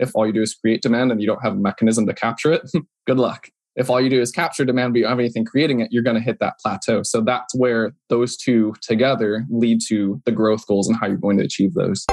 [0.00, 2.50] If all you do is create demand and you don't have a mechanism to capture
[2.50, 2.62] it,
[3.06, 3.48] good luck.
[3.76, 6.02] If all you do is capture demand, but you don't have anything creating it, you're
[6.02, 7.02] going to hit that plateau.
[7.02, 11.36] So that's where those two together lead to the growth goals and how you're going
[11.36, 12.06] to achieve those.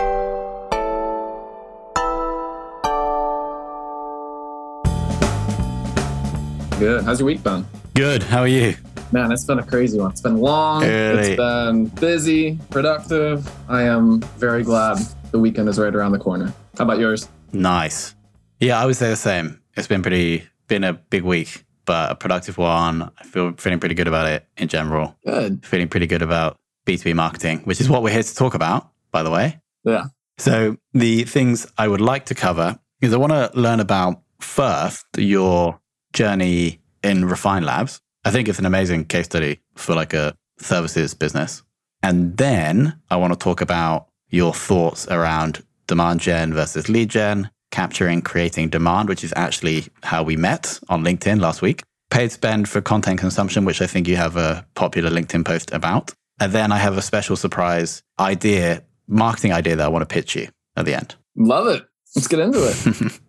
[6.78, 7.06] Good.
[7.06, 7.66] How's your week been?
[7.96, 8.22] Good.
[8.22, 8.76] How are you?
[9.14, 10.12] Man, it's been a crazy one.
[10.12, 10.82] It's been long.
[10.84, 11.30] Really?
[11.30, 13.50] It's been busy, productive.
[13.70, 14.98] I am very glad
[15.32, 16.54] the weekend is right around the corner.
[16.78, 17.30] How about yours?
[17.54, 18.16] Nice.
[18.60, 19.62] Yeah, I would say the same.
[19.76, 23.12] It's been pretty, been a big week, but a productive one.
[23.18, 25.16] I feel feeling pretty good about it in general.
[25.26, 25.66] Good.
[25.66, 29.24] Feeling pretty good about B2B marketing, which is what we're here to talk about, by
[29.24, 29.60] the way.
[29.84, 30.06] Yeah.
[30.38, 35.06] So the things I would like to cover is I want to learn about first
[35.18, 35.80] your
[36.14, 38.02] journey in Refine Labs.
[38.26, 41.64] I think it's an amazing case study for like a services business.
[42.04, 47.50] And then I want to talk about your thoughts around demand gen versus lead gen,
[47.72, 51.84] capturing, creating demand, which is actually how we met on LinkedIn last week.
[52.10, 56.14] Paid spend for content consumption, which I think you have a popular LinkedIn post about.
[56.40, 60.36] And then I have a special surprise idea, marketing idea that I want to pitch
[60.36, 61.16] you at the end.
[61.36, 61.84] Love it.
[62.16, 63.20] Let's get into it.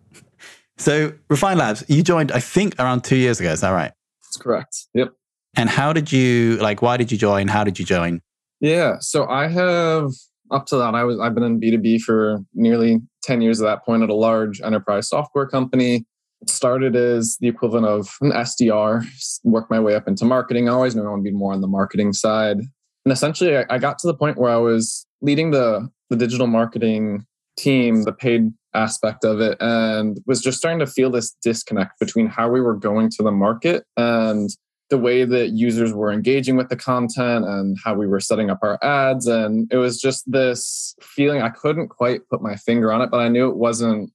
[0.79, 3.51] So, Refine Labs, you joined, I think, around two years ago.
[3.51, 3.91] Is that right?
[4.21, 4.87] That's correct.
[4.93, 5.09] Yep.
[5.57, 7.49] And how did you, like, why did you join?
[7.49, 8.21] How did you join?
[8.61, 8.99] Yeah.
[8.99, 10.11] So I have
[10.51, 13.85] up to that, I was I've been in B2B for nearly 10 years at that
[13.85, 16.05] point at a large enterprise software company.
[16.41, 19.05] It started as the equivalent of an SDR,
[19.43, 20.69] worked my way up into marketing.
[20.69, 22.57] I always knew I want to be more on the marketing side.
[22.57, 26.47] And essentially I, I got to the point where I was leading the the digital
[26.47, 27.25] marketing
[27.57, 32.27] team, the paid aspect of it, and was just starting to feel this disconnect between
[32.27, 34.49] how we were going to the market and
[34.89, 38.59] the way that users were engaging with the content and how we were setting up
[38.61, 39.27] our ads.
[39.27, 43.19] And it was just this feeling I couldn't quite put my finger on it, but
[43.19, 44.11] I knew it wasn't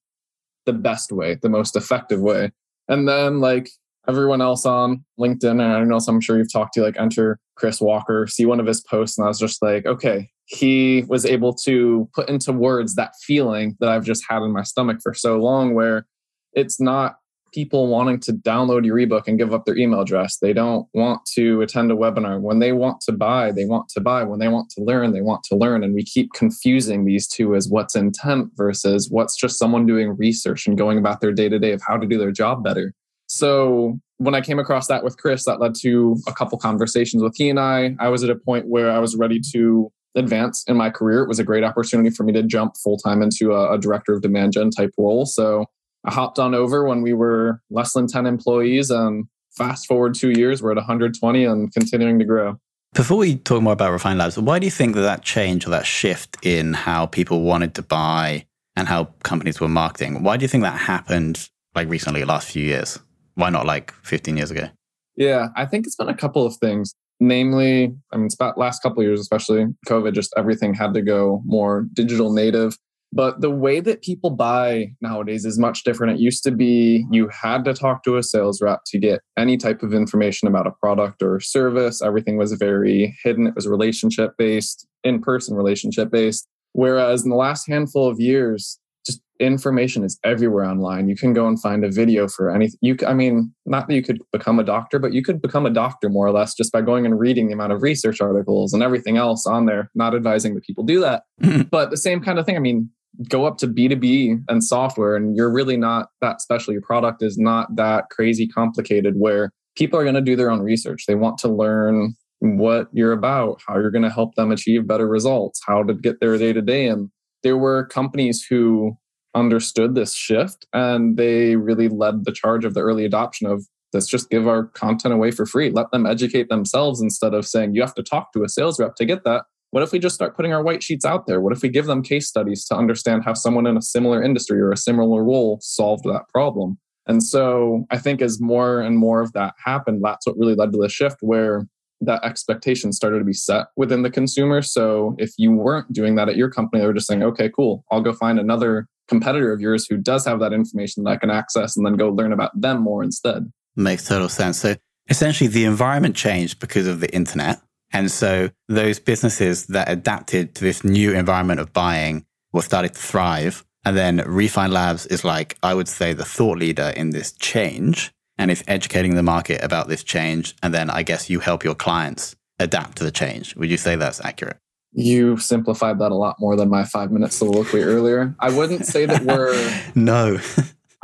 [0.67, 2.51] the best way, the most effective way.
[2.89, 3.71] And then, like
[4.09, 6.99] everyone else on LinkedIn, and I don't know, so I'm sure you've talked to, like,
[6.99, 11.05] enter Chris Walker, see one of his posts, and I was just like, okay, he
[11.09, 14.99] was able to put into words that feeling that I've just had in my stomach
[15.03, 16.07] for so long, where
[16.53, 17.17] it's not
[17.55, 20.39] people wanting to download your ebook and give up their email address.
[20.39, 22.41] They don't want to attend a webinar.
[22.41, 24.25] When they want to buy, they want to buy.
[24.25, 25.85] When they want to learn, they want to learn.
[25.85, 30.67] And we keep confusing these two as what's intent versus what's just someone doing research
[30.67, 32.93] and going about their day to day of how to do their job better.
[33.27, 37.37] So when I came across that with Chris, that led to a couple conversations with
[37.37, 37.95] he and I.
[38.01, 41.23] I was at a point where I was ready to advance in my career.
[41.23, 44.13] It was a great opportunity for me to jump full time into a, a director
[44.13, 45.27] of demand gen type role.
[45.27, 45.67] So
[46.05, 49.27] I hopped on over when we were less than 10 employees and
[49.57, 52.59] fast forward two years, we're at 120 and continuing to grow.
[52.93, 55.71] Before we talk more about Refine Labs, why do you think that that change or
[55.71, 60.43] that shift in how people wanted to buy and how companies were marketing, why do
[60.43, 62.99] you think that happened like recently, last few years?
[63.35, 64.69] Why not like 15 years ago?
[65.17, 66.95] Yeah, I think it's been a couple of things.
[67.21, 71.03] Namely, I mean, it's about last couple of years, especially COVID, just everything had to
[71.03, 72.77] go more digital native.
[73.15, 76.15] But the way that people buy nowadays is much different.
[76.15, 79.57] It used to be you had to talk to a sales rep to get any
[79.57, 82.03] type of information about a product or service.
[82.03, 83.47] Everything was very hidden.
[83.47, 86.49] It was relationship based, in person relationship based.
[86.73, 91.09] Whereas in the last handful of years, just information is everywhere online.
[91.09, 92.79] You can go and find a video for anything.
[92.81, 95.71] You, I mean, not that you could become a doctor, but you could become a
[95.71, 98.83] doctor more or less just by going and reading the amount of research articles and
[98.83, 99.89] everything else on there.
[99.95, 101.63] Not advising that people do that, mm-hmm.
[101.71, 102.57] but the same kind of thing.
[102.57, 102.91] I mean,
[103.29, 106.73] go up to B2B and software, and you're really not that special.
[106.73, 110.61] Your product is not that crazy complicated where people are going to do their own
[110.61, 111.05] research.
[111.07, 115.09] They want to learn what you're about, how you're going to help them achieve better
[115.09, 116.87] results, how to get their day to day.
[116.89, 117.11] And
[117.43, 118.97] there were companies who
[119.35, 124.07] understood this shift and they really led the charge of the early adoption of let's
[124.07, 125.71] just give our content away for free.
[125.71, 128.97] Let them educate themselves instead of saying you have to talk to a sales rep
[128.97, 129.45] to get that.
[129.75, 131.41] What if we just start putting our white sheets out there?
[131.41, 134.61] What if we give them case studies to understand how someone in a similar industry
[134.61, 136.79] or a similar role solved that problem?
[137.09, 140.71] And so I think as more and more of that happened, that's what really led
[140.75, 141.67] to the shift where
[142.03, 144.63] that expectation started to be set within the consumer.
[144.63, 147.85] So if you weren't doing that at your company, they were just saying, okay, cool,
[147.91, 151.31] I'll go find another competitor of yours who does have that information that I can
[151.31, 153.53] access and then go learn about them more instead.
[153.75, 154.61] Makes total sense.
[154.61, 154.77] So
[155.09, 157.61] essentially, the environment changed because of the internet.
[157.95, 163.01] And so those businesses that adapted to this new environment of buying were started to
[163.01, 163.65] thrive.
[163.85, 168.13] And then Refine Labs is like, I would say, the thought leader in this change
[168.37, 170.57] and it's educating the market about this change.
[170.63, 173.55] And then I guess you help your clients adapt to the change.
[173.57, 174.59] Would you say that's accurate?
[174.93, 178.35] You simplified that a lot more than my five minute soliloquy earlier.
[178.39, 179.55] I wouldn't say that we're.
[179.95, 180.39] no.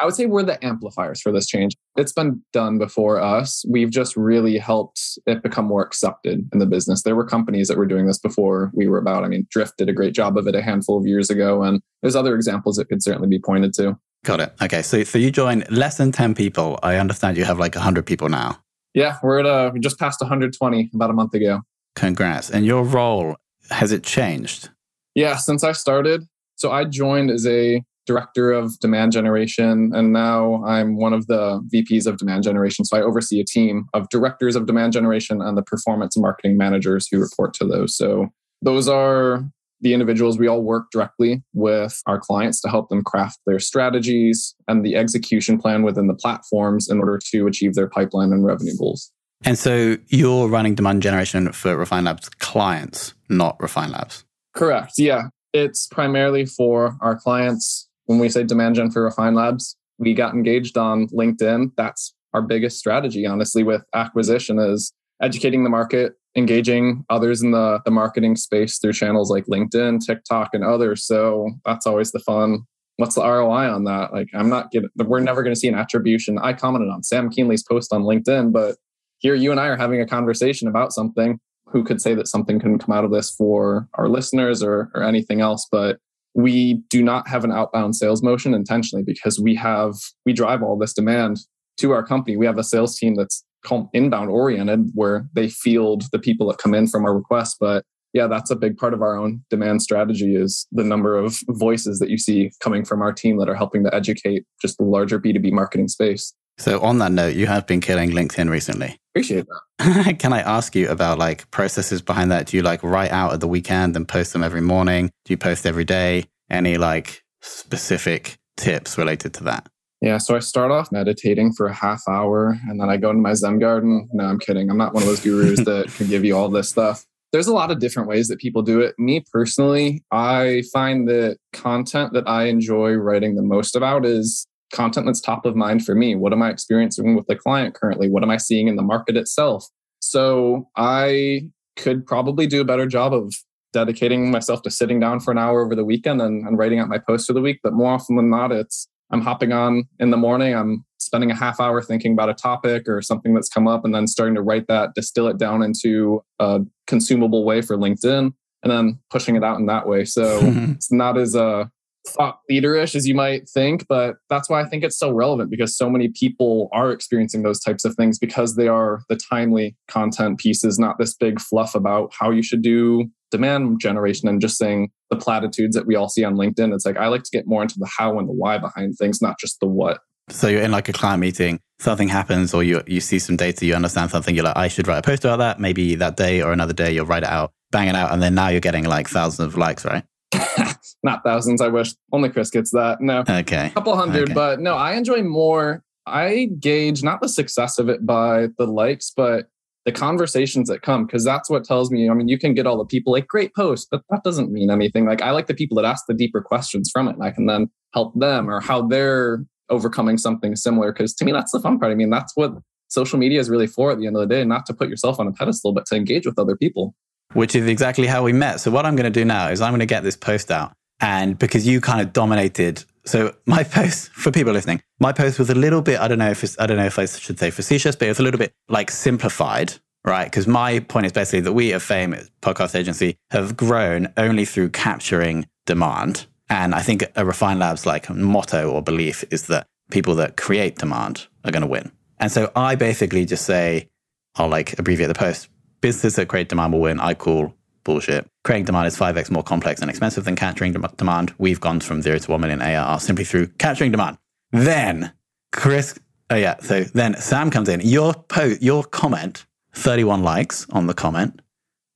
[0.01, 1.77] I would say we're the amplifiers for this change.
[1.97, 3.65] It's been done before us.
[3.69, 7.03] We've just really helped it become more accepted in the business.
[7.03, 9.25] There were companies that were doing this before we were about.
[9.25, 11.81] I mean, Drift did a great job of it a handful of years ago, and
[12.01, 13.99] there's other examples that could certainly be pointed to.
[14.25, 14.55] Got it.
[14.63, 14.83] Okay.
[14.83, 16.79] So, so you join less than 10 people.
[16.83, 18.59] I understand you have like 100 people now.
[18.95, 21.61] Yeah, we're at a, we just passed 120 about a month ago.
[21.95, 22.51] Congrats.
[22.51, 23.37] And your role,
[23.71, 24.71] has it changed?
[25.15, 26.27] Yeah, since I started.
[26.57, 31.61] So I joined as a director of demand generation, and now I'm one of the
[31.73, 32.85] VPs of demand generation.
[32.85, 37.07] So I oversee a team of directors of demand generation and the performance marketing managers
[37.09, 37.97] who report to those.
[37.97, 38.29] So
[38.63, 39.45] those are
[39.81, 44.55] the individuals, we all work directly with our clients to help them craft their strategies
[44.67, 48.77] and the execution plan within the platforms in order to achieve their pipeline and revenue
[48.77, 49.13] goals.
[49.45, 54.25] And so you're running demand generation for Refine Labs clients, not Refine Labs.
[54.55, 54.95] Correct.
[54.99, 55.29] Yeah.
[55.53, 57.89] It's primarily for our clients.
[58.11, 61.71] When we say demand gen for Refine Labs, we got engaged on LinkedIn.
[61.77, 64.93] That's our biggest strategy, honestly, with acquisition is
[65.23, 70.55] educating the market engaging others in the, the marketing space through channels like LinkedIn, TikTok,
[70.55, 71.07] and others.
[71.07, 72.65] So that's always the fun.
[72.97, 74.13] What's the ROI on that?
[74.13, 76.37] Like, I'm not getting, we're never going to see an attribution.
[76.37, 78.75] I commented on Sam Kuehnle's post on LinkedIn, but
[79.19, 81.39] here you and I are having a conversation about something.
[81.67, 85.05] Who could say that something can come out of this for our listeners or, or
[85.05, 85.69] anything else?
[85.71, 86.01] But
[86.35, 89.95] we do not have an outbound sales motion intentionally because we have,
[90.25, 91.39] we drive all this demand
[91.79, 92.37] to our company.
[92.37, 93.45] We have a sales team that's
[93.93, 98.27] inbound oriented where they field the people that come in from our requests but yeah
[98.27, 102.09] that's a big part of our own demand strategy is the number of voices that
[102.09, 105.53] you see coming from our team that are helping to educate just the larger b2b
[105.53, 109.47] marketing space so on that note you have been killing linkedin recently appreciate
[109.79, 113.33] that can i ask you about like processes behind that do you like write out
[113.33, 117.23] at the weekend and post them every morning do you post every day any like
[117.41, 119.69] specific tips related to that
[120.03, 123.21] yeah, so I start off meditating for a half hour and then I go into
[123.21, 124.09] my Zen garden.
[124.13, 124.71] No, I'm kidding.
[124.71, 127.05] I'm not one of those gurus that can give you all this stuff.
[127.33, 128.99] There's a lot of different ways that people do it.
[128.99, 135.07] Me personally, I find that content that I enjoy writing the most about is content
[135.07, 136.15] that's top of mind for me.
[136.15, 138.09] What am I experiencing with the client currently?
[138.09, 139.67] What am I seeing in the market itself?
[140.01, 143.35] So I could probably do a better job of
[143.73, 146.89] dedicating myself to sitting down for an hour over the weekend and, and writing out
[146.89, 147.61] my post for the week.
[147.63, 150.55] But more often than not, it's I'm hopping on in the morning.
[150.55, 153.95] I'm spending a half hour thinking about a topic or something that's come up and
[153.95, 158.33] then starting to write that, distill it down into a consumable way for LinkedIn
[158.63, 160.05] and then pushing it out in that way.
[160.05, 161.65] So it's not as a uh,
[162.11, 165.77] thought leaderish as you might think, but that's why I think it's so relevant because
[165.77, 170.39] so many people are experiencing those types of things because they are the timely content
[170.39, 174.91] pieces, not this big fluff about how you should do demand generation and just saying
[175.09, 176.75] the platitudes that we all see on LinkedIn.
[176.75, 179.23] It's like I like to get more into the how and the why behind things,
[179.23, 180.01] not just the what.
[180.29, 183.67] So you're in like a client meeting, something happens, or you you see some data,
[183.67, 185.59] you understand something, you're like, I should write a post about that.
[185.59, 188.35] Maybe that day or another day, you'll write it out, bang it out, and then
[188.35, 190.05] now you're getting like thousands of likes, right?
[191.03, 191.61] not thousands.
[191.61, 193.01] I wish only Chris gets that.
[193.01, 194.35] No, okay, a couple hundred, okay.
[194.35, 195.83] but no, I enjoy more.
[196.07, 199.49] I gauge not the success of it by the likes, but
[199.85, 202.77] the conversations that come because that's what tells me i mean you can get all
[202.77, 205.75] the people like great post but that doesn't mean anything like i like the people
[205.75, 208.87] that ask the deeper questions from it and i can then help them or how
[208.87, 212.53] they're overcoming something similar because to me that's the fun part i mean that's what
[212.89, 215.19] social media is really for at the end of the day not to put yourself
[215.19, 216.95] on a pedestal but to engage with other people
[217.33, 219.71] which is exactly how we met so what i'm going to do now is i'm
[219.71, 224.11] going to get this post out and because you kind of dominated so my post
[224.11, 226.67] for people listening, my post was a little bit, I don't know if it's, I
[226.67, 229.75] don't know if I should say facetious, but it was a little bit like simplified,
[230.05, 230.25] right?
[230.25, 234.71] Because my point is basically that we at Fame podcast agency have grown only through
[234.71, 236.27] capturing demand.
[236.49, 240.77] And I think a Refine Labs like motto or belief is that people that create
[240.77, 241.93] demand are going to win.
[242.19, 243.89] And so I basically just say,
[244.37, 245.49] I'll like abbreviate the post.
[245.81, 247.01] Businesses that create demand will win.
[247.01, 248.29] I call bullshit.
[248.45, 251.35] Creating demand is 5x more complex and expensive than capturing demand.
[251.39, 254.19] We've gone from zero to 1 million ARR simply through capturing demand.
[254.53, 255.13] Then
[255.53, 255.99] Chris,
[256.31, 257.81] oh yeah, so then Sam comes in.
[257.81, 261.41] Your post, your comment, 31 likes on the comment,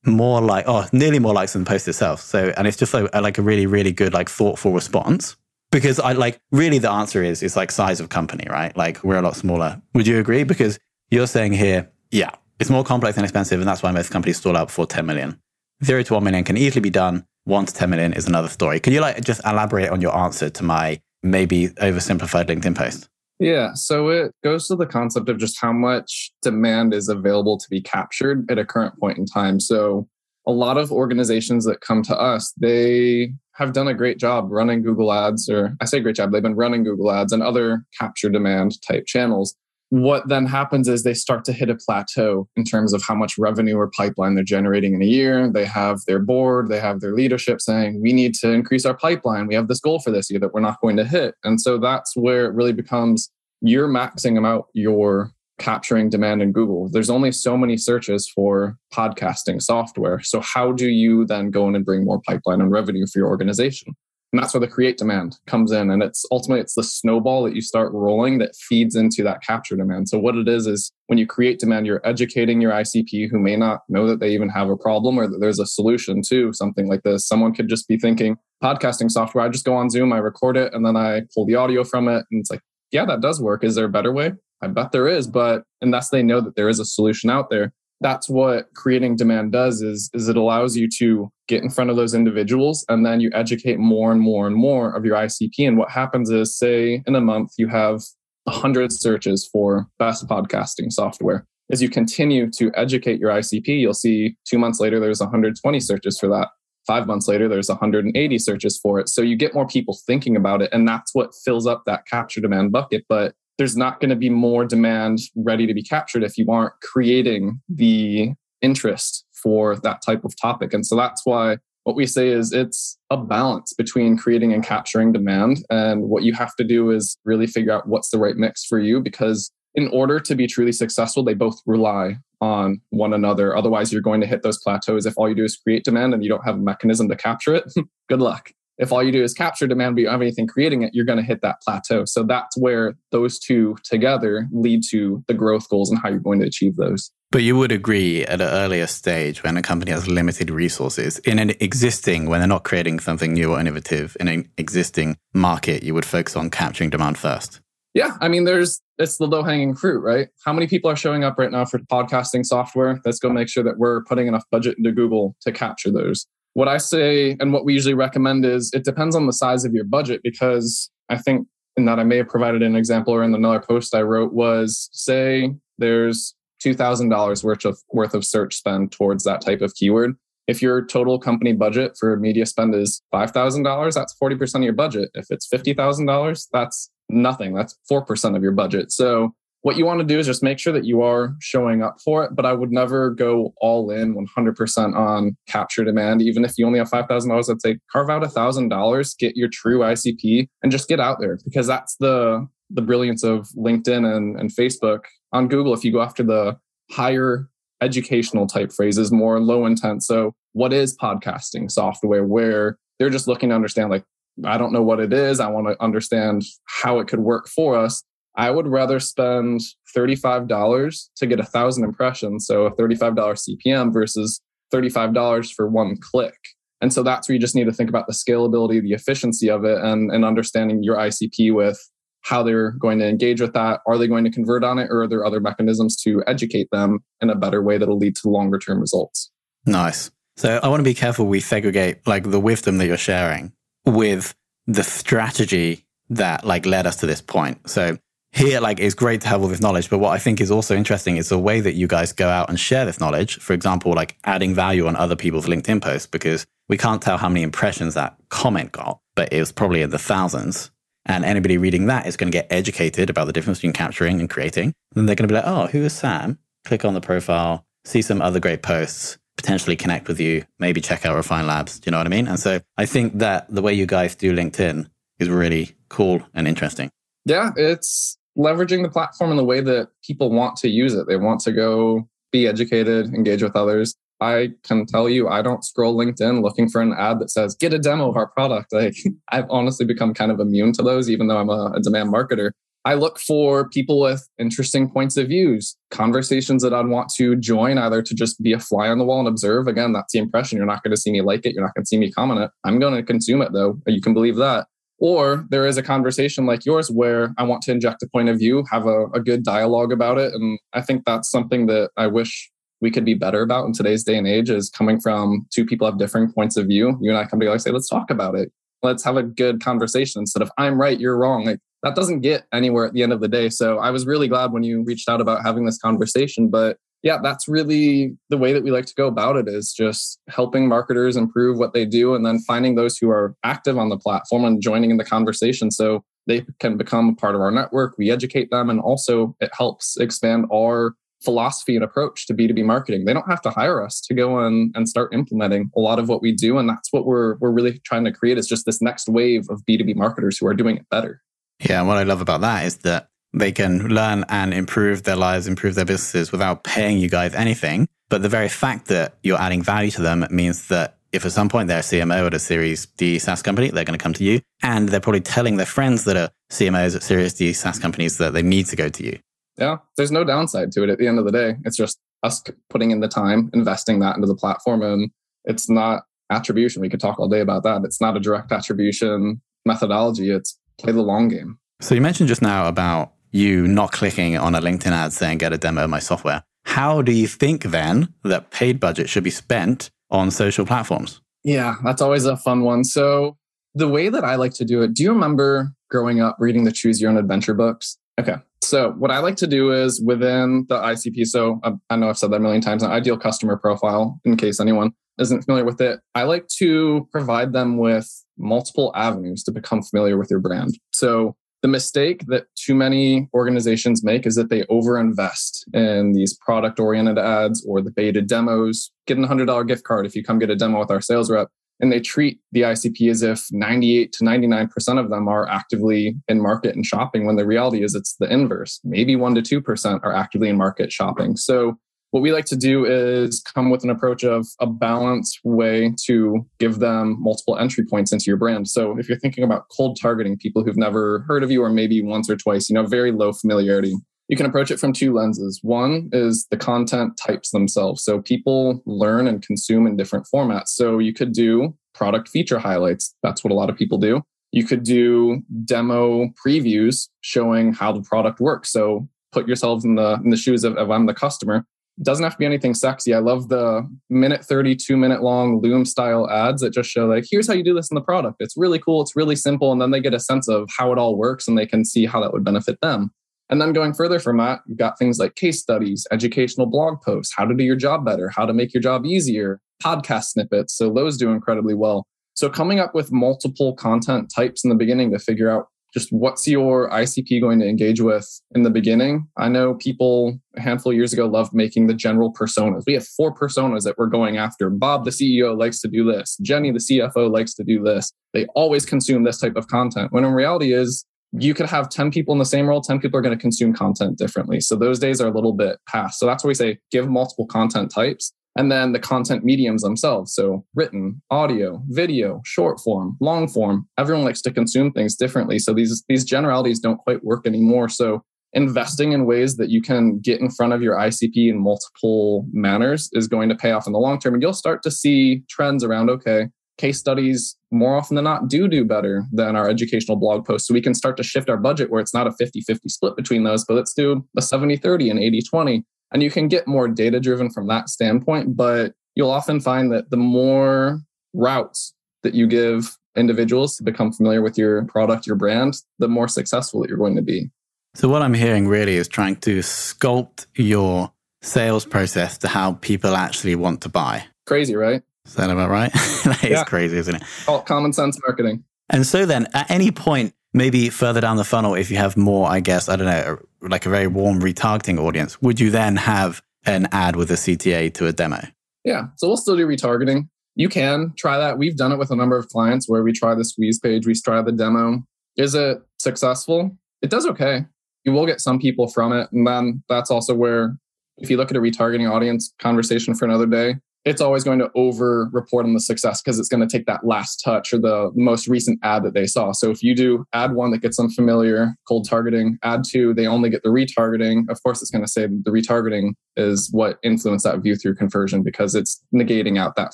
[0.05, 2.21] more like, oh, nearly more likes than the post itself.
[2.21, 5.35] So, and it's just like, uh, like a really, really good, like thoughtful response.
[5.71, 8.75] Because I like really the answer is, is like size of company, right?
[8.77, 9.81] Like we're a lot smaller.
[9.93, 10.43] Would you agree?
[10.43, 13.59] Because you're saying here, yeah, it's more complex and expensive.
[13.59, 15.39] And that's why most companies stall out before 10 million.
[15.83, 17.25] Zero to one million can easily be done.
[17.43, 18.79] One to 10 million is another story.
[18.79, 23.09] Can you like just elaborate on your answer to my maybe oversimplified LinkedIn post?
[23.39, 23.73] Yeah.
[23.73, 27.81] So it goes to the concept of just how much demand is available to be
[27.81, 29.59] captured at a current point in time.
[29.59, 30.07] So
[30.47, 34.83] a lot of organizations that come to us, they have done a great job running
[34.83, 38.29] Google Ads, or I say great job, they've been running Google Ads and other capture
[38.29, 39.55] demand type channels.
[39.95, 43.37] What then happens is they start to hit a plateau in terms of how much
[43.37, 45.49] revenue or pipeline they're generating in a year.
[45.49, 49.47] They have their board, they have their leadership saying, we need to increase our pipeline.
[49.47, 51.35] We have this goal for this year that we're not going to hit.
[51.45, 56.89] And so that's where it really becomes you're maxing out your capturing demand in Google.
[56.89, 60.19] There's only so many searches for podcasting software.
[60.23, 63.29] So how do you then go in and bring more pipeline and revenue for your
[63.29, 63.95] organization?
[64.33, 65.89] And that's where the create demand comes in.
[65.89, 69.75] And it's ultimately it's the snowball that you start rolling that feeds into that capture
[69.77, 70.09] demand.
[70.09, 73.55] So what it is is when you create demand, you're educating your ICP who may
[73.55, 76.87] not know that they even have a problem or that there's a solution to something
[76.87, 77.25] like this.
[77.27, 80.73] Someone could just be thinking, podcasting software, I just go on Zoom, I record it,
[80.73, 82.25] and then I pull the audio from it.
[82.31, 83.63] And it's like, yeah, that does work.
[83.63, 84.33] Is there a better way?
[84.61, 87.73] I bet there is, but unless they know that there is a solution out there,
[88.05, 91.95] that's what creating demand does is, is it allows you to get in front of
[91.95, 95.67] those individuals and then you educate more and more and more of your ICP.
[95.67, 98.01] And what happens is, say, in a month, you have
[98.43, 101.47] 100 searches for best podcasting software.
[101.71, 106.19] As you continue to educate your ICP, you'll see two months later, there's 120 searches
[106.19, 106.49] for that.
[106.85, 109.09] Five months later, there's 180 searches for it.
[109.09, 110.69] So you get more people thinking about it.
[110.71, 113.05] And that's what fills up that capture demand bucket.
[113.09, 116.73] But there's not going to be more demand ready to be captured if you aren't
[116.81, 120.73] creating the interest for that type of topic.
[120.73, 125.13] And so that's why what we say is it's a balance between creating and capturing
[125.13, 125.63] demand.
[125.69, 128.79] And what you have to do is really figure out what's the right mix for
[128.79, 133.55] you because in order to be truly successful, they both rely on one another.
[133.55, 136.23] Otherwise, you're going to hit those plateaus if all you do is create demand and
[136.23, 137.71] you don't have a mechanism to capture it.
[138.09, 140.81] Good luck if all you do is capture demand but you don't have anything creating
[140.81, 142.05] it you're going to hit that plateau.
[142.05, 146.39] So that's where those two together lead to the growth goals and how you're going
[146.39, 147.11] to achieve those.
[147.31, 151.39] But you would agree at an earlier stage when a company has limited resources in
[151.39, 155.93] an existing when they're not creating something new or innovative in an existing market you
[155.93, 157.61] would focus on capturing demand first?
[157.93, 160.29] Yeah i mean there's it's the low hanging fruit right?
[160.45, 163.01] How many people are showing up right now for podcasting software?
[163.03, 166.69] Let's go make sure that we're putting enough budget into google to capture those what
[166.69, 169.83] I say and what we usually recommend is it depends on the size of your
[169.83, 173.59] budget because I think in that I may have provided an example or in another
[173.59, 176.33] post I wrote was say there's
[176.65, 180.15] $2,000 worth of worth of search spend towards that type of keyword.
[180.47, 185.09] If your total company budget for media spend is $5,000, that's 40% of your budget.
[185.13, 187.53] If it's $50,000, that's nothing.
[187.53, 188.93] That's 4% of your budget.
[188.93, 189.33] So
[189.65, 192.23] what you want to do is just make sure that you are showing up for
[192.23, 192.35] it.
[192.35, 196.21] But I would never go all in 100% on capture demand.
[196.21, 200.47] Even if you only have $5,000, I'd say carve out $1,000, get your true ICP
[200.61, 205.05] and just get out there because that's the, the brilliance of LinkedIn and, and Facebook.
[205.33, 206.59] On Google, if you go after the
[206.91, 207.49] higher
[207.81, 210.03] educational type phrases, more low intent.
[210.03, 212.23] So, what is podcasting software?
[212.23, 214.03] Where they're just looking to understand, like,
[214.43, 215.39] I don't know what it is.
[215.39, 218.03] I want to understand how it could work for us.
[218.37, 219.61] I would rather spend
[219.95, 222.45] $35 to get a thousand impressions.
[222.45, 224.41] So a $35 CPM versus
[224.73, 226.35] $35 for one click.
[226.81, 229.63] And so that's where you just need to think about the scalability, the efficiency of
[229.63, 231.79] it, and, and understanding your ICP with
[232.21, 233.81] how they're going to engage with that.
[233.87, 236.99] Are they going to convert on it, or are there other mechanisms to educate them
[237.21, 239.31] in a better way that'll lead to longer term results?
[239.65, 240.11] Nice.
[240.37, 243.53] So I want to be careful we segregate like the wisdom that you're sharing
[243.85, 244.35] with
[244.67, 247.69] the strategy that like led us to this point.
[247.69, 247.97] So
[248.35, 249.89] here, like, it's great to have all this knowledge.
[249.89, 252.49] But what I think is also interesting is the way that you guys go out
[252.49, 253.37] and share this knowledge.
[253.39, 257.29] For example, like adding value on other people's LinkedIn posts, because we can't tell how
[257.29, 260.71] many impressions that comment got, but it was probably in the thousands.
[261.05, 264.29] And anybody reading that is going to get educated about the difference between capturing and
[264.29, 264.73] creating.
[264.95, 266.39] And they're going to be like, oh, who is Sam?
[266.65, 271.05] Click on the profile, see some other great posts, potentially connect with you, maybe check
[271.05, 271.79] out Refine Labs.
[271.79, 272.27] Do you know what I mean?
[272.27, 274.89] And so I think that the way you guys do LinkedIn
[275.19, 276.89] is really cool and interesting.
[277.25, 281.07] Yeah, it's leveraging the platform in the way that people want to use it.
[281.07, 283.95] They want to go be educated, engage with others.
[284.21, 287.73] I can tell you, I don't scroll LinkedIn looking for an ad that says, get
[287.73, 288.71] a demo of our product.
[288.73, 288.95] Like,
[289.31, 292.51] I've honestly become kind of immune to those, even though I'm a, a demand marketer.
[292.85, 297.79] I look for people with interesting points of views, conversations that I'd want to join,
[297.79, 299.67] either to just be a fly on the wall and observe.
[299.67, 300.57] Again, that's the impression.
[300.57, 301.55] You're not going to see me like it.
[301.55, 302.51] You're not going to see me comment it.
[302.63, 303.79] I'm going to consume it though.
[303.87, 304.67] You can believe that.
[304.97, 308.39] Or there is a conversation like yours where I want to inject a point of
[308.39, 310.33] view, have a, a good dialogue about it.
[310.33, 312.49] And I think that's something that I wish
[312.81, 315.87] we could be better about in today's day and age is coming from two people
[315.87, 316.97] have different points of view.
[317.01, 318.51] You and I come together and say, let's talk about it.
[318.83, 321.45] Let's have a good conversation instead of I'm right, you're wrong.
[321.45, 323.49] Like that doesn't get anywhere at the end of the day.
[323.49, 326.49] So I was really glad when you reached out about having this conversation.
[326.49, 330.19] But yeah, that's really the way that we like to go about it is just
[330.27, 333.97] helping marketers improve what they do and then finding those who are active on the
[333.97, 337.95] platform and joining in the conversation so they can become a part of our network.
[337.99, 343.05] We educate them and also it helps expand our philosophy and approach to B2B marketing.
[343.05, 346.09] They don't have to hire us to go in and start implementing a lot of
[346.09, 346.57] what we do.
[346.57, 349.61] And that's what we're we're really trying to create is just this next wave of
[349.69, 351.21] B2B marketers who are doing it better.
[351.59, 353.09] Yeah, and what I love about that is that
[353.39, 357.87] they can learn and improve their lives, improve their businesses without paying you guys anything.
[358.09, 361.49] But the very fact that you're adding value to them means that if at some
[361.49, 364.23] point they're a CMO at a Series D SaaS company, they're going to come to
[364.23, 364.41] you.
[364.61, 368.33] And they're probably telling their friends that are CMOs at Series D SaaS companies that
[368.33, 369.19] they need to go to you.
[369.57, 371.55] Yeah, there's no downside to it at the end of the day.
[371.63, 374.81] It's just us putting in the time, investing that into the platform.
[374.81, 375.11] And
[375.45, 376.81] it's not attribution.
[376.81, 377.83] We could talk all day about that.
[377.85, 381.57] It's not a direct attribution methodology, it's play the long game.
[381.81, 385.53] So you mentioned just now about you not clicking on a LinkedIn ad saying get
[385.53, 386.43] a demo of my software.
[386.65, 391.21] How do you think then that paid budget should be spent on social platforms?
[391.43, 392.83] Yeah, that's always a fun one.
[392.83, 393.37] So
[393.75, 396.71] the way that I like to do it, do you remember growing up reading the
[396.71, 397.97] Choose Your Own Adventure books?
[398.19, 398.35] Okay.
[398.63, 401.25] So what I like to do is within the ICP.
[401.25, 402.81] So I know I've said that a million times.
[402.81, 407.53] An ideal customer profile, in case anyone isn't familiar with it, I like to provide
[407.53, 410.79] them with multiple avenues to become familiar with your brand.
[410.93, 416.79] So the mistake that too many organizations make is that they overinvest in these product
[416.79, 418.91] oriented ads or the beta demos.
[419.07, 421.47] Get a $100 gift card if you come get a demo with our sales rep.
[421.79, 426.39] And they treat the ICP as if 98 to 99% of them are actively in
[426.39, 428.79] market and shopping when the reality is it's the inverse.
[428.83, 431.35] Maybe 1% to 2% are actively in market shopping.
[431.35, 431.79] So
[432.15, 436.47] what we like to do is come with an approach of a balanced way to
[436.59, 438.69] give them multiple entry points into your brand.
[438.69, 442.01] So if you're thinking about cold targeting people who've never heard of you or maybe
[442.01, 443.95] once or twice, you know, very low familiarity,
[444.29, 445.59] you can approach it from two lenses.
[445.61, 448.05] One is the content types themselves.
[448.05, 450.67] So people learn and consume in different formats.
[450.67, 453.13] So you could do product feature highlights.
[453.23, 454.21] That's what a lot of people do.
[454.53, 458.71] You could do demo previews showing how the product works.
[458.71, 461.65] So put yourselves in the in the shoes of, of I'm the customer
[462.01, 463.13] doesn't have to be anything sexy.
[463.13, 467.47] I love the minute 32 minute long Loom style ads that just show, like, here's
[467.47, 468.37] how you do this in the product.
[468.39, 469.01] It's really cool.
[469.01, 469.71] It's really simple.
[469.71, 472.05] And then they get a sense of how it all works and they can see
[472.05, 473.11] how that would benefit them.
[473.49, 477.33] And then going further from that, you've got things like case studies, educational blog posts,
[477.35, 480.75] how to do your job better, how to make your job easier, podcast snippets.
[480.75, 482.07] So those do incredibly well.
[482.33, 486.45] So coming up with multiple content types in the beginning to figure out just what's
[486.45, 489.29] your ICP going to engage with in the beginning?
[489.37, 492.83] I know people a handful of years ago loved making the general personas.
[492.85, 494.69] We have four personas that we're going after.
[494.69, 496.35] Bob, the CEO, likes to do this.
[496.41, 498.11] Jenny, the CFO, likes to do this.
[498.33, 500.11] They always consume this type of content.
[500.11, 503.17] When in reality is you could have 10 people in the same role, 10 people
[503.17, 504.59] are going to consume content differently.
[504.59, 506.19] So those days are a little bit past.
[506.19, 510.33] So that's why we say give multiple content types and then the content mediums themselves.
[510.33, 513.87] So written, audio, video, short form, long form.
[513.97, 515.59] Everyone likes to consume things differently.
[515.59, 517.89] So these, these generalities don't quite work anymore.
[517.89, 522.45] So investing in ways that you can get in front of your ICP in multiple
[522.53, 524.33] manners is going to pay off in the long term.
[524.33, 528.67] And you'll start to see trends around, okay, case studies more often than not do
[528.67, 530.67] do better than our educational blog posts.
[530.67, 533.15] So we can start to shift our budget where it's not a 50 50 split
[533.17, 536.67] between those, but let's do a 70 30 and 80 20 and you can get
[536.67, 541.01] more data driven from that standpoint, but you'll often find that the more
[541.33, 546.27] routes that you give individuals to become familiar with your product, your brand, the more
[546.27, 547.49] successful that you're going to be.
[547.95, 553.15] So, what I'm hearing really is trying to sculpt your sales process to how people
[553.15, 554.25] actually want to buy.
[554.45, 555.01] Crazy, right?
[555.25, 555.91] Is that about right?
[556.25, 556.61] that yeah.
[556.61, 557.23] is crazy, isn't it?
[557.47, 558.63] All common sense marketing.
[558.89, 562.49] And so, then at any point, maybe further down the funnel, if you have more,
[562.49, 563.39] I guess, I don't know,
[563.69, 567.93] like a very warm retargeting audience, would you then have an ad with a CTA
[567.95, 568.41] to a demo?
[568.83, 569.07] Yeah.
[569.17, 570.27] So we'll still do retargeting.
[570.55, 571.57] You can try that.
[571.57, 574.13] We've done it with a number of clients where we try the squeeze page, we
[574.13, 575.03] try the demo.
[575.37, 576.77] Is it successful?
[577.01, 577.65] It does okay.
[578.05, 579.29] You will get some people from it.
[579.31, 580.77] And then that's also where,
[581.17, 584.69] if you look at a retargeting audience conversation for another day, it's always going to
[584.75, 588.11] over report on the success because it's going to take that last touch or the
[588.13, 589.51] most recent ad that they saw.
[589.51, 593.25] So if you do ad one that gets them familiar, cold targeting, ad two, they
[593.25, 594.49] only get the retargeting.
[594.49, 598.43] Of course, it's going to say the retargeting is what influenced that view through conversion
[598.43, 599.93] because it's negating out that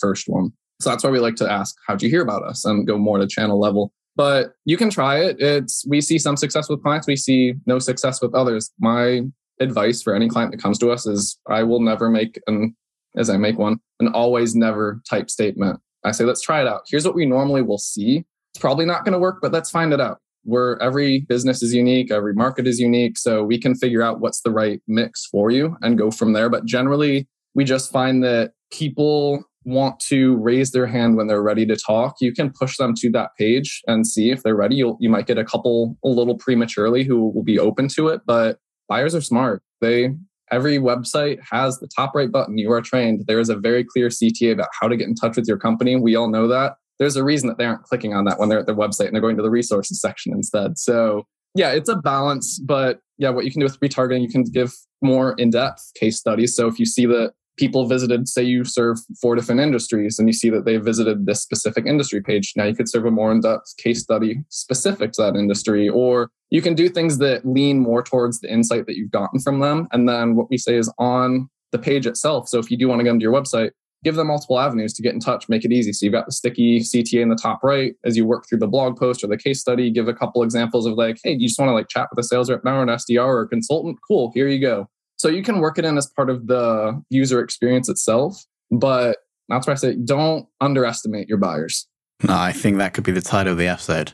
[0.00, 0.52] first one.
[0.80, 3.18] So that's why we like to ask, how'd you hear about us and go more
[3.18, 3.92] to channel level.
[4.16, 5.36] But you can try it.
[5.38, 8.70] It's we see some success with clients, we see no success with others.
[8.80, 9.22] My
[9.60, 12.74] advice for any client that comes to us is I will never make an
[13.16, 15.80] as I make one, an always never type statement.
[16.04, 16.82] I say, let's try it out.
[16.88, 18.24] Here's what we normally will see.
[18.54, 20.18] It's probably not going to work, but let's find it out.
[20.44, 23.18] Where every business is unique, every market is unique.
[23.18, 26.48] So we can figure out what's the right mix for you and go from there.
[26.48, 31.66] But generally, we just find that people want to raise their hand when they're ready
[31.66, 34.76] to talk, you can push them to that page and see if they're ready.
[34.76, 38.22] You'll, you might get a couple a little prematurely who will be open to it,
[38.26, 39.62] but buyers are smart.
[39.80, 40.14] They
[40.50, 42.58] every website has the top right button.
[42.58, 43.24] You are trained.
[43.26, 45.96] There is a very clear CTA about how to get in touch with your company.
[45.96, 46.76] We all know that.
[46.98, 49.14] There's a reason that they aren't clicking on that when they're at their website and
[49.14, 50.78] they're going to the resources section instead.
[50.78, 54.42] So yeah, it's a balance, but yeah, what you can do with retargeting, you can
[54.44, 56.54] give more in-depth case studies.
[56.54, 60.32] So if you see that people visited, say you serve four different industries and you
[60.32, 62.52] see that they visited this specific industry page.
[62.56, 66.30] Now you could serve a more in depth case study specific to that industry, or
[66.50, 69.88] you can do things that lean more towards the insight that you've gotten from them.
[69.92, 72.48] And then what we say is on the page itself.
[72.48, 73.72] So if you do want to go into your website,
[74.04, 75.92] give them multiple avenues to get in touch, make it easy.
[75.92, 77.94] So you've got the sticky CTA in the top right.
[78.04, 80.86] As you work through the blog post or the case study, give a couple examples
[80.86, 82.82] of like, hey, you just want to like chat with a sales rep now or
[82.82, 83.98] an SDR or a consultant?
[84.06, 84.88] Cool, here you go.
[85.18, 89.66] So you can work it in as part of the user experience itself, but that's
[89.66, 91.88] why I say don't underestimate your buyers.
[92.22, 94.12] No, I think that could be the title of the episode.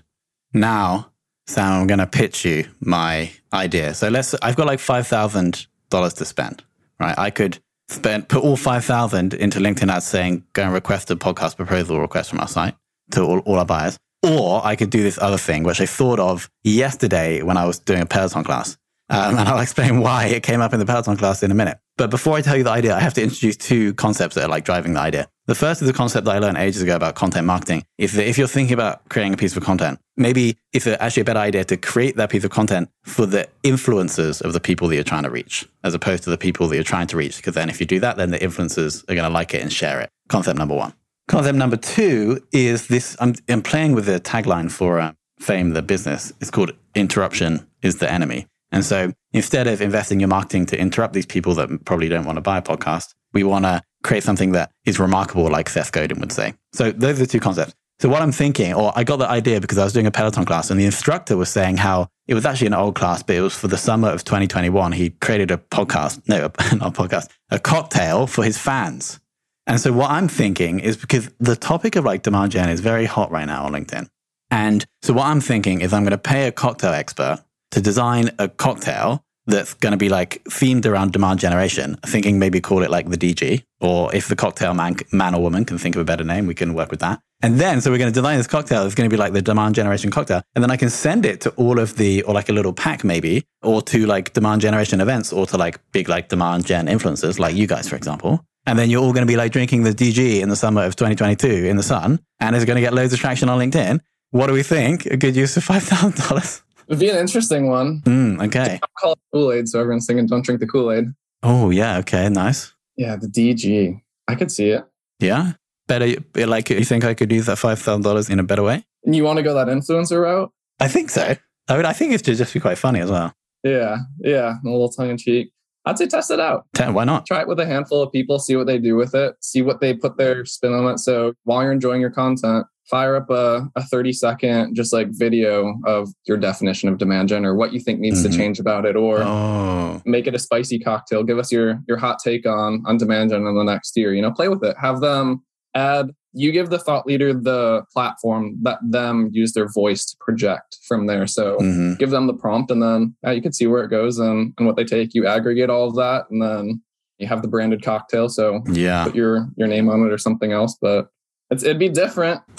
[0.53, 1.11] Now,
[1.47, 3.95] Sam, I'm going to pitch you my idea.
[3.95, 6.65] So let's, I've got like $5,000 to spend,
[6.99, 7.19] right?
[7.19, 11.57] I could spend, put all 5,000 into LinkedIn ads saying, go and request a podcast
[11.57, 12.75] proposal request from our site
[13.11, 13.99] to all, all our buyers.
[14.23, 17.79] Or I could do this other thing, which I thought of yesterday when I was
[17.79, 18.79] doing a Peloton class.
[19.11, 21.79] Um, and I'll explain why it came up in the Peloton class in a minute.
[21.97, 24.49] But before I tell you the idea, I have to introduce two concepts that are
[24.49, 25.29] like driving the idea.
[25.47, 27.85] The first is a concept that I learned ages ago about content marketing.
[27.99, 31.41] If, if you're thinking about creating a piece of content, maybe it's actually a better
[31.41, 35.05] idea to create that piece of content for the influencers of the people that you're
[35.05, 37.37] trying to reach, as opposed to the people that you're trying to reach.
[37.37, 39.73] Because then if you do that, then the influencers are going to like it and
[39.73, 40.09] share it.
[40.29, 40.95] Concept number one.
[41.29, 45.83] Concept number two is this I'm, I'm playing with the tagline for uh, Fame, the
[45.83, 46.33] business.
[46.41, 48.47] It's called Interruption is the Enemy.
[48.75, 52.39] And so instead of investing your marketing to interrupt these people that probably don't want
[52.39, 56.19] to buy a podcast, we want to create something that is remarkable, like Seth Godin
[56.19, 56.55] would say.
[56.73, 57.73] So those are the two concepts.
[58.01, 60.45] So what I'm thinking, or I got the idea because I was doing a Peloton
[60.45, 63.43] class and the instructor was saying how it was actually an old class, but it
[63.43, 64.91] was for the summer of 2021.
[64.91, 66.41] He created a podcast, no,
[66.77, 69.21] not a podcast, a cocktail for his fans.
[69.69, 73.05] And so what I'm thinking is because the topic of like demand gen is very
[73.05, 74.09] hot right now on LinkedIn.
[74.51, 77.39] And so what I'm thinking is I'm going to pay a cocktail expert
[77.75, 82.61] to design a cocktail that's going to be like themed around demand generation, thinking maybe
[82.61, 85.97] call it like the DG, or if the cocktail man, man or woman can think
[85.97, 87.21] of a better name, we can work with that.
[87.43, 88.87] And then, so we're going to design this cocktail.
[88.87, 90.41] It's going to be like the demand generation cocktail.
[90.55, 93.05] And then I can send it to all of the, or like a little pack
[93.05, 97.39] maybe, or to like demand generation events, or to like big like demand gen influencers
[97.39, 98.47] like you guys, for example.
[98.67, 100.97] And then you're all going to be like drinking the DG in the summer of
[100.97, 104.01] 2022 in the sun, and it's going to get loads of traction on LinkedIn.
[104.31, 105.05] What do we think?
[105.07, 106.64] A good use of $5,000?
[106.89, 108.03] It'd be an interesting one.
[108.03, 108.81] Mm, okay.
[108.99, 111.07] Call it Kool Aid, so everyone's thinking, "Don't drink the Kool Aid."
[111.43, 111.99] Oh yeah.
[111.99, 112.29] Okay.
[112.29, 112.73] Nice.
[112.97, 114.01] Yeah, the DG.
[114.29, 114.85] I could see it.
[115.21, 115.53] Yeah.
[115.87, 116.15] Better.
[116.35, 118.85] Like, you think I could use that five thousand dollars in a better way?
[119.05, 120.51] And you want to go that influencer route?
[120.81, 121.37] I think so.
[121.69, 123.33] I mean, I think it's just be quite funny as well.
[123.63, 123.99] Yeah.
[124.21, 124.55] Yeah.
[124.65, 125.53] A little tongue in cheek.
[125.87, 126.67] I'd say test it out.
[126.79, 127.27] Why not?
[127.27, 129.81] Try it with a handful of people, see what they do with it, see what
[129.81, 130.99] they put their spin on it.
[130.99, 135.75] So while you're enjoying your content, fire up a, a 30 second just like video
[135.87, 138.31] of your definition of demand gen or what you think needs mm-hmm.
[138.31, 140.03] to change about it or oh.
[140.05, 143.47] make it a spicy cocktail give us your your hot take on on demand gen
[143.47, 145.43] in the next year you know play with it have them
[145.75, 150.79] add you give the thought leader the platform let them use their voice to project
[150.87, 151.27] from there.
[151.27, 151.95] So mm-hmm.
[151.95, 154.67] give them the prompt and then yeah, you can see where it goes and, and
[154.67, 155.15] what they take.
[155.15, 156.83] You aggregate all of that and then
[157.19, 158.29] you have the branded cocktail.
[158.29, 159.05] So yeah.
[159.05, 161.09] put your your name on it or something else but
[161.51, 162.43] it's it'd be different.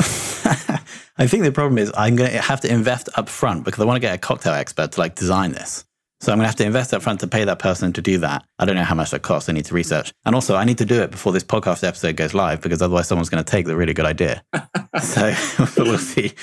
[1.18, 3.86] I think the problem is I'm going to have to invest up front because I
[3.86, 5.86] want to get a cocktail expert to like design this.
[6.26, 8.18] So I'm going to have to invest up front to pay that person to do
[8.18, 8.44] that.
[8.58, 9.48] I don't know how much that costs.
[9.48, 10.12] I need to research.
[10.26, 13.08] And also, I need to do it before this podcast episode goes live because otherwise
[13.08, 14.44] someone's going to take the really good idea.
[15.04, 15.32] so
[15.78, 16.34] we'll see.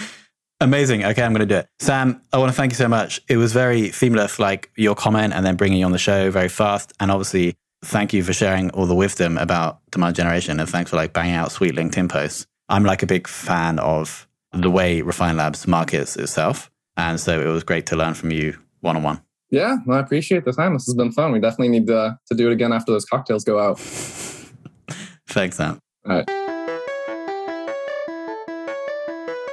[0.61, 1.05] Amazing.
[1.05, 1.69] Okay, I'm going to do it.
[1.81, 3.23] Sam, I want to thank you so much.
[3.27, 6.49] It was very seamless, like your comment and then bringing you on the show very
[6.49, 6.93] fast.
[7.01, 10.61] And obviously, thank you for sharing all the wisdom about demand generation.
[10.61, 12.47] And thanks for like banging out sweet LinkedIn posts.
[12.69, 16.71] I'm like a big fan of the way Refine Labs markets itself.
[16.97, 19.23] And so it was great to learn from you one on one.
[19.53, 20.73] Yeah, well, I appreciate the time.
[20.73, 21.31] This has been fun.
[21.31, 23.79] We definitely need to, to do it again after those cocktails go out.
[25.29, 25.79] Thanks, Sam.
[26.09, 26.29] All right.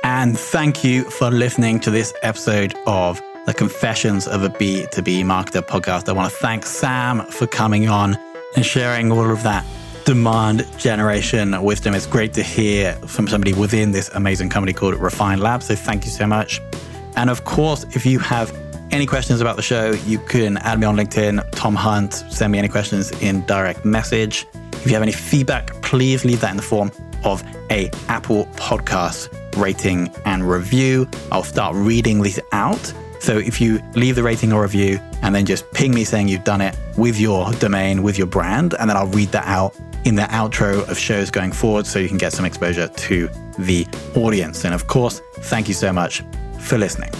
[0.06, 5.62] And thank you for listening to this episode of the Confessions of a B2B Marketer
[5.62, 6.08] podcast.
[6.08, 8.18] I want to thank Sam for coming on
[8.56, 9.66] and sharing all of that
[10.06, 11.94] demand generation wisdom.
[11.94, 15.68] It's great to hear from somebody within this amazing company called Refine Labs.
[15.68, 16.62] So thank you so much.
[17.16, 20.86] And of course, if you have any questions about the show, you can add me
[20.86, 24.48] on LinkedIn, Tom Hunt, send me any questions in direct message.
[24.74, 26.92] If you have any feedback, please leave that in the form
[27.24, 31.08] of a Apple podcast rating and review.
[31.32, 32.94] I'll start reading these out.
[33.20, 36.46] So if you leave the rating or review and then just ping me saying you've
[36.46, 39.76] done it with your domain, with your brand, and then I'll read that out
[40.06, 43.86] in the outro of shows going forward so you can get some exposure to the
[44.16, 44.64] audience.
[44.64, 46.24] And of course, thank you so much
[46.60, 47.12] for listening.